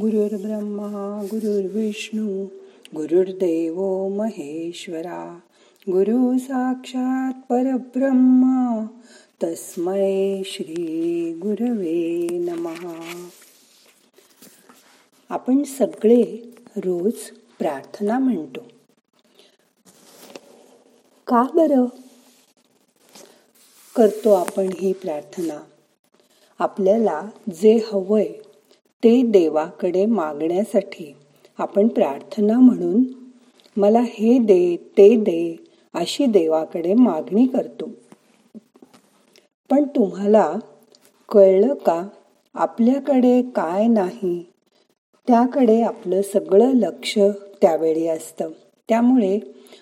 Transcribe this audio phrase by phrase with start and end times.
[0.00, 2.44] गुरुर्ब्रह्मा गुरुर्विष्णू
[2.94, 5.38] गुरुर्देव महेश्वरा
[5.88, 8.86] गुरु साक्षात परब्रह्मा
[9.42, 13.28] तस्मै श्री गुरवे नमहा
[15.28, 17.14] आपण सगळे रोज
[17.58, 18.60] प्रार्थना म्हणतो.
[21.26, 21.84] का बरं?
[23.96, 25.60] करतो आपण ही प्रार्थना.
[26.58, 28.32] आपल्याला जे हवंय
[29.04, 31.14] ते देवाकडे मागण्यासाठी.
[31.58, 33.04] आपण प्रार्थना म्हणून
[33.76, 35.56] मला हे दे ते दे
[35.94, 37.90] अशी देवाकडे मागणी करतो.
[39.70, 40.58] पण तुम्हाला
[41.28, 42.08] कळलं का?
[42.54, 44.44] आपल्याकडे काय नाही?
[45.26, 47.18] त्याकडे आपलं सगळं लक्ष
[47.62, 48.50] त्यावेळी असतं.
[48.88, 49.40] त्यामुळे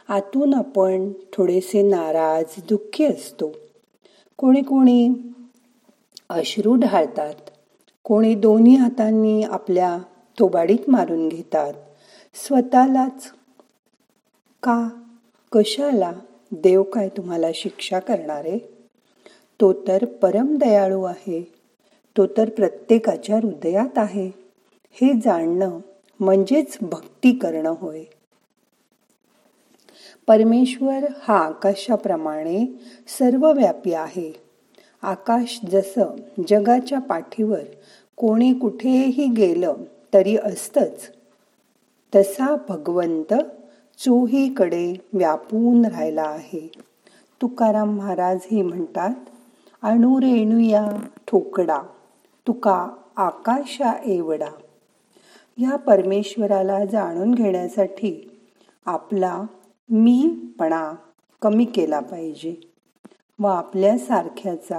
[0.08, 3.52] आतून आपण थोडेसे नाराज दुःखी असतो.
[4.38, 5.08] कोणी कोणी
[6.28, 7.34] अश्रू ढाळतात.
[8.08, 9.98] कोणी दोन्ही हातांनी आपल्या
[10.38, 11.74] थोबाडीत मारून घेतात.
[12.34, 13.32] स्वतःलाच
[14.62, 14.88] का
[15.52, 16.12] कशाला
[16.52, 18.58] देव काय तुम्हाला शिक्षा करणारे?
[19.60, 21.52] तो तर परम दयाळू आहे.
[22.16, 24.30] तो तर प्रत्येकाच्या हृदयात आहे.
[24.92, 25.78] हे जाणणं
[26.20, 28.04] म्हणजेच भक्ती करणं होय.
[30.26, 32.80] परमेश्वर हा आकाशाप्रमाणे
[33.18, 34.32] सर्वव्यापी आहे.
[35.02, 36.06] आकाश जसं
[36.48, 37.60] जगाच्या पाठीवर
[38.18, 39.74] कोणी कुठेही गेलं
[40.14, 41.10] तरी असतंच.
[42.14, 43.34] तसा भगवंत
[43.98, 46.70] चोहीकडे व्यापून राहिला आहे.
[47.42, 49.10] तुकाराम महाराज ही म्हणतात
[49.82, 50.88] अणुरेणुया
[51.28, 51.78] ठोकडा
[52.46, 54.50] तुका आकाशा एवढा.
[55.58, 58.30] या परमेश्वराला जाणून घेण्यासाठी
[58.86, 59.42] आपला
[59.88, 60.92] मीपणा
[61.42, 62.54] कमी केला पाहिजे
[63.38, 64.78] व आपल्यासारख्याचा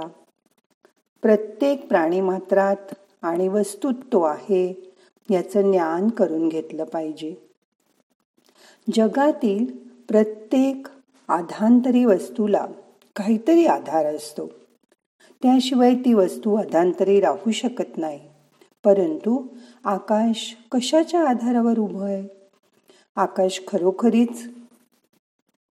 [1.22, 4.92] प्रत्येक प्राणीमात्रात आणि वस्तुत्व आहे
[5.30, 7.34] याचं ज्ञान करून घेतलं पाहिजे.
[8.94, 9.66] जगातील
[10.08, 10.86] प्रत्येक
[11.28, 12.66] आधांतरी वस्तूला
[13.16, 14.46] काहीतरी आधार असतो.
[15.42, 18.20] त्याशिवाय ती वस्तू अधांतरी राहू शकत नाही.
[18.84, 19.46] परंतु
[19.84, 22.28] आकाश कशाच्या आधारावर उभं आहे?
[23.16, 24.48] आकाश खरोखरीच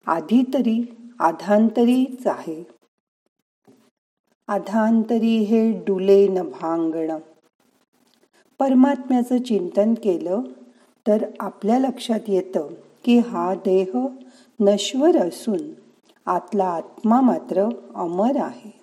[0.06, 2.66] आधी तरी आधांतरीच आहे.
[4.48, 7.10] आधांतरी हे डुले न भांगण.
[8.60, 10.40] परमात्म्याचं चिंतन केलं
[11.06, 12.68] तर आपल्या लक्षात येतं
[13.04, 14.06] की हा देह
[14.60, 15.58] नश्वर असून
[16.26, 18.80] आतला आत्मा मात्र अमर आहे.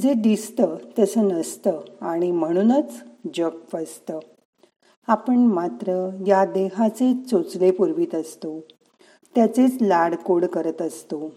[0.00, 3.04] जे दिसतं तसं नसतं आणि म्हणूनच
[3.34, 4.18] जग फसतं.
[5.06, 8.60] आपण मात्र या देहाचे चोचले पुरवीत असतो
[9.34, 11.32] त्याचेच लाडकोड करत असतो.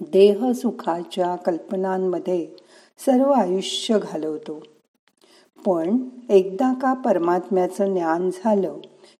[0.00, 2.48] देह सुखाच्या कल्पनांमध्ये
[2.98, 4.62] सर्व आयुष्य घालवतो.
[5.66, 8.78] पण एकदा का परमात्म्याचं ज्ञान झालं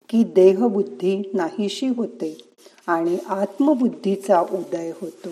[0.09, 2.51] की देहबुद्धी नाहीशी होते
[2.87, 5.29] आणि आत्मबुद्धीचा उदय होतो.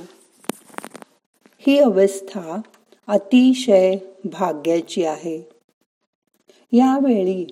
[1.59, 2.61] ही अवस्था
[3.07, 5.49] अतिशय भाग्याची आहे.
[6.73, 7.47] यावेळी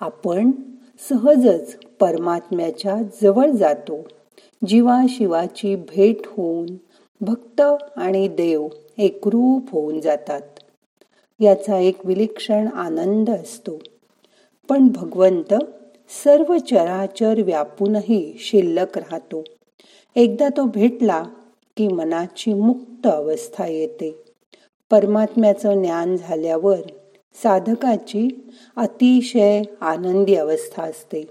[0.00, 0.50] आपण
[0.98, 4.02] सहजच परमात्म्याच्या जवळ जातो.
[4.66, 6.66] जीवाशिवाची भेट होऊन
[7.20, 7.60] भक्त
[7.96, 10.40] आणि देव एकरूप होऊन जातात.
[11.40, 13.78] याचा एक विलक्षण आनंद असतो.
[14.68, 15.54] पण भगवंत
[16.24, 19.44] सर्व चराचर व्यापूनही शिल्लक राहतो.
[20.16, 21.22] एकदा तो भेटला
[21.76, 24.24] की मनाची मुक्त अवस्था येते.
[24.90, 26.78] परमात्म्याचं ज्ञान झाल्यावर
[27.34, 31.26] साधकाची अतिशय आनंदी अवस्था असते.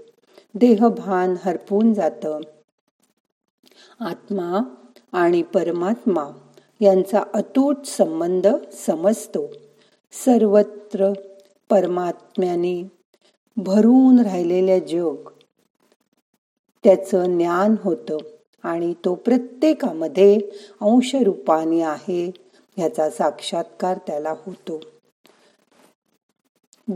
[0.54, 2.40] देहभान हरपून जातं.
[4.00, 4.74] आत्मा
[5.12, 6.24] आणि परमात्मा
[6.80, 9.46] यांचा अतूट संबंध समजतो.
[10.12, 11.12] सर्वत्र
[11.70, 12.82] परमात्म्याने
[13.56, 15.28] भरून राहिलेल्या जग
[16.84, 18.16] त्याचं ज्ञान होतं
[18.62, 20.34] आणि तो प्रत्येकामध्ये
[20.80, 22.30] अंशरूपाने आहे
[22.76, 24.80] ह्याचा साक्षात्कार त्याला होतो.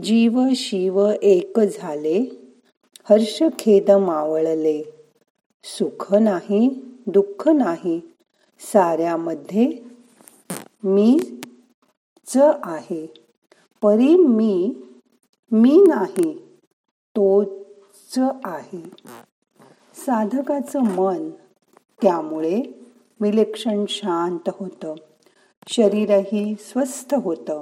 [0.03, 2.19] जीव शिव एक झाले
[3.09, 4.81] हर्ष खेद मावळले
[5.63, 6.69] सुख नाही
[7.07, 7.99] दुःख नाही
[8.59, 9.83] साऱ्यामध्ये
[10.83, 11.19] मी
[12.27, 13.13] च आहे.
[13.81, 14.75] परी मी
[15.51, 16.57] मी नाही
[17.15, 18.91] तोच आहे.
[19.93, 21.29] साधकाचं मन
[22.01, 22.61] त्यामुळे
[23.19, 24.95] विलक्षण शांत होतं.
[25.67, 27.61] शरीरही स्वस्थ होतं.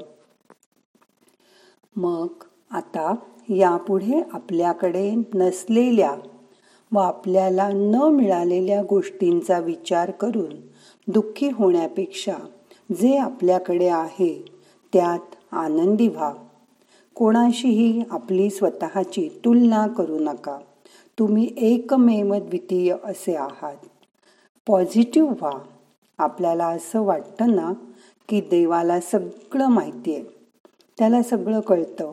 [1.96, 2.28] मग
[2.72, 3.16] आता
[3.50, 6.16] यापुढे आपल्याकडे नसलेल्या
[6.94, 10.54] व आपल्याला न मिळालेल्या गोष्टींचा विचार करून
[11.08, 12.34] दुःखी होण्यापेक्षा
[13.02, 14.46] जे आपल्याकडे आहे
[14.94, 16.34] त्यात आनंदी व्हा.
[17.16, 20.60] कोणाशीही आपली स्वतःची तुलना करू नका.
[21.20, 23.78] तुम्ही एकमेव द्वितीय असे आहात.
[24.68, 25.52] पॉझिटिव्ह व्हा.
[26.18, 27.74] आपल्याला असं वाटतं ना
[28.30, 30.24] की देवाला सगळं माहिती आहे.
[31.00, 32.12] त्याला सगळं कळतं.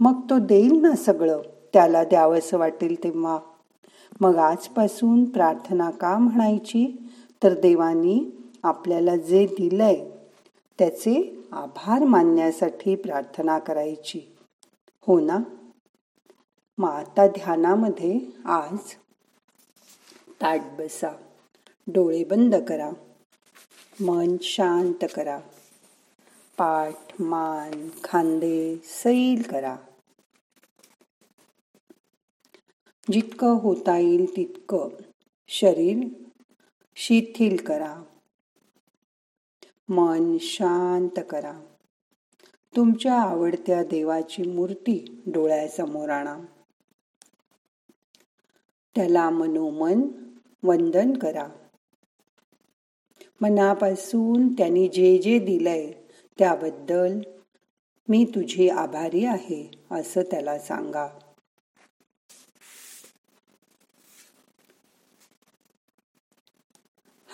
[0.00, 1.40] मग तो देईल ना सगळं?
[1.72, 3.38] त्याला द्यावंसं वाटेल तेव्हा
[4.20, 7.10] मग आजपासून प्रार्थना का म्हणायची?
[7.42, 8.24] तर देवानी
[8.62, 10.10] आपल्याला जे दिलंय
[10.78, 14.36] त्याचे आभार मानण्यासाठी प्रार्थना करायची.
[15.06, 15.38] हो ना?
[16.78, 18.78] मग आता ध्यानामध्ये आज
[20.42, 21.08] ताट बसा
[21.86, 22.90] डोळे बंद करा
[24.00, 25.38] मन शांत करा
[26.58, 29.76] पाठ मान खांदे सैल करा.
[33.12, 34.88] जितकं होता येईल तितकं
[35.48, 36.08] शरीर
[36.96, 38.02] शिथिल करा.
[39.88, 41.60] मन शांत करा.
[42.76, 46.38] तुमच्या आवडत्या देवाची मूर्ती डोळ्यासमोर आणा.
[48.96, 50.02] त्याला मनोमन
[50.62, 51.48] वंदन करा.
[53.40, 55.92] मनापासून त्यांनी जे जे दिलंय
[56.38, 57.20] त्याबद्दल
[58.08, 61.23] मी तुझी आभारी आहे असं त्याला सांगा.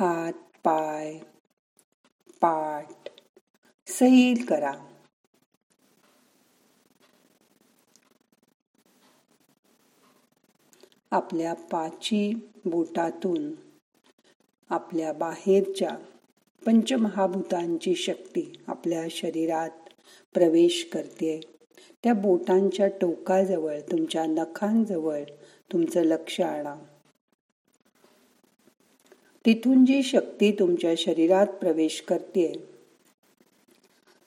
[0.01, 0.33] हात
[0.65, 1.19] पाय
[2.41, 3.09] पाठ.
[3.87, 4.73] सैल करा.
[11.11, 13.53] आपल्या पाची बोटातून
[14.71, 15.99] आपल्या बाहेरच्या
[16.67, 19.71] पंचमहाभूतांची शक्ती आपल्या शरीरात
[20.35, 21.41] प्रवेश करते.
[22.05, 25.25] त्या बोटांच्या टोकाजवळ तुमच्या नखांजवळ
[25.73, 27.00] तुमचं लक्ष आणा.
[29.47, 32.53] तिथून जी शक्ती तुमच्या शरीरात प्रवेश करते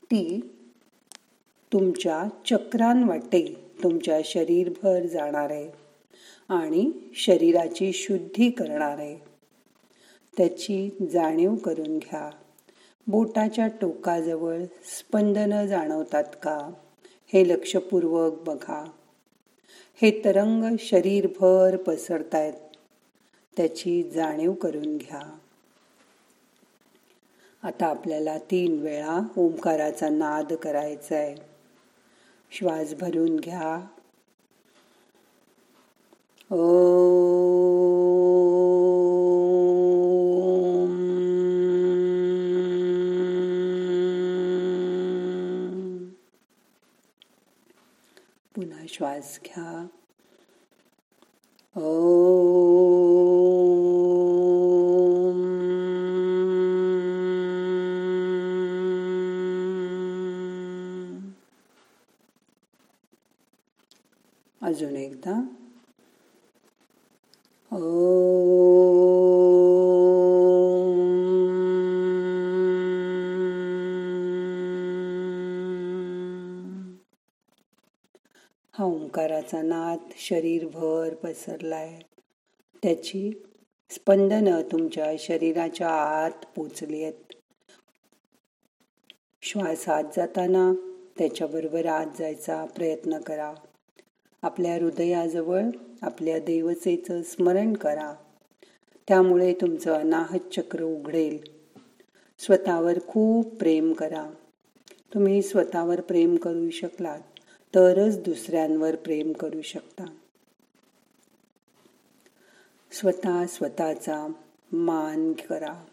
[0.04, 0.40] ती
[1.74, 5.70] तुमच्या चक्रांवाटे तुमच्या शरीरभर जाणार आहे
[6.50, 8.98] आणि शरीराची शुद्धी करणार.
[8.98, 9.18] आहे
[10.38, 12.30] त्याची जाणीव करून घ्या.
[13.08, 16.74] बोटाच्या टोकाजवळ स्पंदनं जाणवतात का
[17.34, 18.92] हे लक्षपूर्वक बघा.
[20.02, 22.73] हे तरंग शरीरभर पसरतायत.
[23.58, 25.38] त्याची जाणीव करून घ्या.
[27.64, 31.36] आता आपल्याला तीन वेळा ओंकाराचा नाद करायचा आहे
[32.52, 33.88] श्वास भरून घ्या.
[36.52, 36.58] ओ
[48.56, 49.88] पुन्हा श्वास घ्या.
[64.64, 65.42] अजून एकदा.
[78.74, 82.00] हा ओंकाराचा नाद शरीरभर पसरलाय.
[82.84, 83.32] त्याची
[83.90, 87.34] स्पंदनं तुमच्या शरीराच्या आत पोचली आहेत.
[89.42, 90.74] श्वास आत जाताना
[91.18, 93.54] त्याच्याबरोबर आत जायचा प्रयत्न करा.
[94.44, 95.64] आपल्या हृदयाजवळ
[96.02, 98.14] आपल्या देवतेचं स्मरण करा.
[99.08, 101.38] त्यामुळे तुमचं अनाहत चक्र उघडेल.
[102.40, 104.30] स्वतःवर खूप प्रेम करा.
[105.14, 107.20] तुम्ही स्वतःवर प्रेम करू शकलात
[107.76, 110.06] तरच दुसऱ्यांवर प्रेम करू शकता.
[112.92, 114.28] स्वतः स्वतःचा
[114.72, 115.86] मान करा.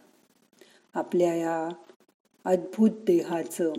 [0.95, 1.69] आपल्या या
[2.45, 3.73] अद्भुत देहाचं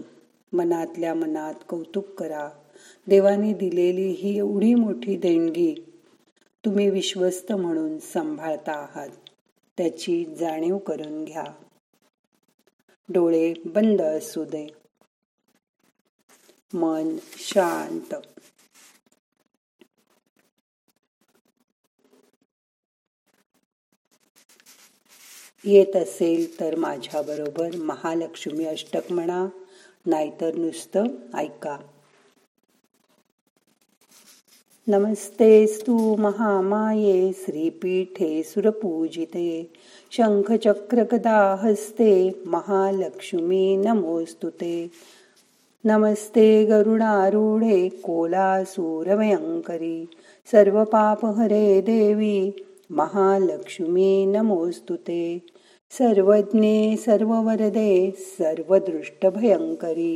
[0.53, 2.49] मनातल्या मनात कौतुक करा.
[3.07, 5.75] देवाने दिलेली ही एवढी मोठी देणगी
[6.65, 9.09] तुम्ही विश्वस्त म्हणून सांभाळता आहात.
[9.77, 11.43] त्याची जाणीव करून घ्या.
[13.09, 14.67] डोळे बंद असू दे.
[16.73, 18.15] मन शांत.
[25.65, 29.47] येत असेल तर माझ्याबरोबर महालक्ष्मी अष्टक म्हणा
[30.05, 31.77] नाहीतर नुसतं ऐका.
[34.89, 39.49] नमस्तेस्तु महामाये श्रीपीठे सुरपूजिते
[41.63, 42.13] हस्ते
[42.53, 44.73] महालक्ष्मी नमोस्तुते
[45.83, 49.95] नमस्ते गरुडारूढे कोलासूरभयङ्करी
[50.51, 52.39] सर्वपापहरे देवी
[53.01, 55.23] महालक्ष्मी नमोस्तुते
[55.91, 57.91] सर्वज्ञे सर्ववरदे
[58.37, 60.15] सर्वदृष्टभयङ्करी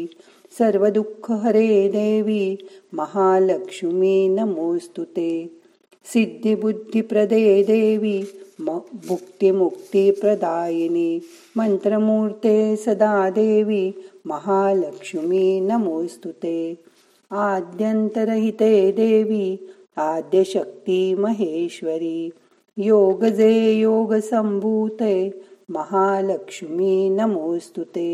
[0.60, 2.44] सर्व दुःख हरे देवी
[2.96, 5.32] महालक्ष्मी नमोस्तुते
[6.06, 8.18] सिद्धिबुद्धिप्रदे देवी
[9.08, 11.10] भुक्तिमुक्तिप्रदायिनी
[11.58, 12.54] मंत्रमूर्ते
[12.86, 13.84] सदा देवी
[14.28, 16.58] महालक्ष्मी नमोस्तुते
[17.32, 19.48] आद्यंतरहिते देवी
[19.98, 22.32] आद्यशक्ती महेश्वरी
[22.78, 25.16] योगजे योग संभूते
[25.72, 28.10] महालक्ष्मी नमोस्तुते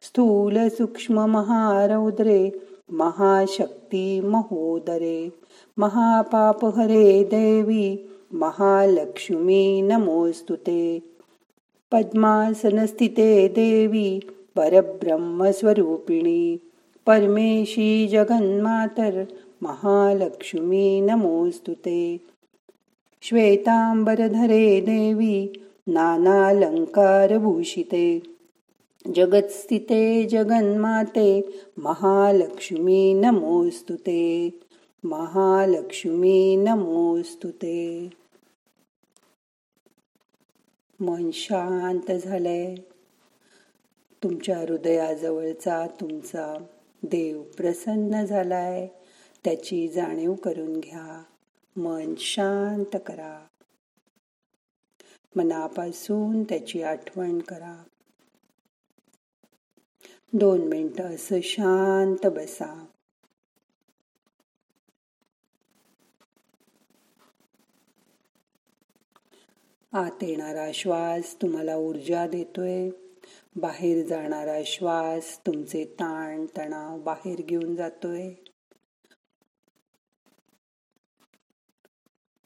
[0.00, 2.60] स्थूल सूक्ष्म महारौद्रे
[2.92, 5.32] महाशक्ती महोदरे।
[5.78, 11.02] महापाप हरे देवी महालक्ष्मी नमोस्तुते
[11.92, 14.22] पद्मासनस्थिते देवी
[14.56, 16.60] परब्रह्मस्वरूपिणी।
[17.06, 19.26] परमेशी जगन्मातर
[19.62, 22.20] महालक्ष्मी नमोस्तुते
[23.22, 25.52] श्वेतांबरधरे देवी
[25.88, 28.37] नानालङ्कारभूषिते।
[29.14, 31.40] जगत्स्थिते जगन्माते
[31.76, 34.50] महालक्ष्मी नमोस्तुते
[35.04, 38.10] महालक्ष्मी नमोस्तुते
[41.00, 42.74] मन शांत झालंय.
[44.22, 46.54] तुमच्या हृदयाजवळचा तुमचा
[47.02, 48.86] देव प्रसन्न झालाय.
[49.44, 51.22] त्याची जाणीव करून घ्या.
[51.76, 53.46] मन शांत करा.
[55.36, 57.82] मनापासून त्याची आठवण करा.
[60.32, 62.86] दोन मिनटं असं शांत बसा.
[69.92, 72.90] आत येणारा श्वास तुम्हाला ऊर्जा देतोय.
[73.56, 78.30] बाहेर जाणारा श्वास तुमचे ताण तणाव बाहेर घेऊन जातोय.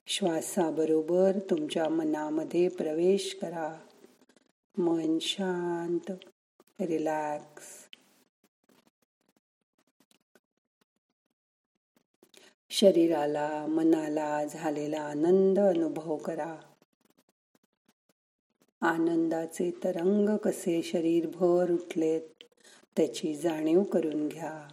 [0.06, 3.74] श्वासाबरोबर तुमच्या मनामध्ये प्रवेश करा.
[4.78, 6.12] मन शांत.
[6.80, 7.66] रिलॅक्स
[12.70, 16.56] शरीराला मनाला झालेला आनंद अनुभव करा.
[18.82, 22.44] आनंदाचे तरंग कसे शरीरभर उठलेत
[22.96, 24.68] त्याची जाणीव करून घ्या.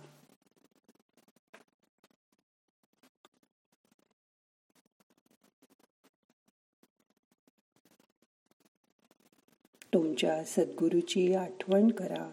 [9.94, 12.32] तुमच्या सद्गुरूची आठवण करा.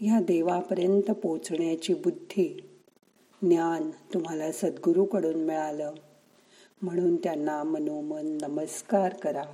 [0.00, 2.68] ह्या देवापर्यंत पोचण्याची बुद्धी
[3.42, 5.94] ज्ञान तुम्हाला सद्गुरूकडून मिळालं
[6.82, 9.44] म्हणून त्यांना मनोमन नमस्कार करा.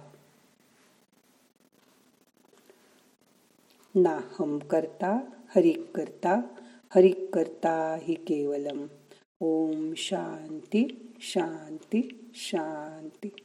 [3.94, 5.18] नाहम करता
[5.56, 6.40] हरिक करता
[6.94, 8.86] हरिक करता हि केवलम.
[9.40, 13.36] ओम शांती शांती शांती.